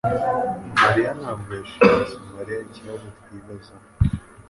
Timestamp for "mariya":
0.83-1.11, 2.35-2.59